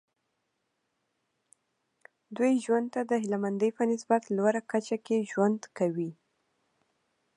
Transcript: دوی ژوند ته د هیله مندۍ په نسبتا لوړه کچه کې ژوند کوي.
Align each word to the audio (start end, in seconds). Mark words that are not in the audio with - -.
دوی 2.37 2.53
ژوند 2.65 2.87
ته 2.93 3.01
د 3.09 3.11
هیله 3.21 3.37
مندۍ 3.43 3.71
په 3.77 3.83
نسبتا 3.91 4.27
لوړه 4.37 4.61
کچه 4.71 4.97
کې 5.05 5.27
ژوند 5.31 5.59
کوي. 5.77 6.11